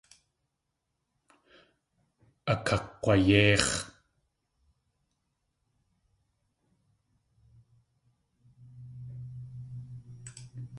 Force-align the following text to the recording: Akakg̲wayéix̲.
Akakg̲wayéix̲. 2.51 3.71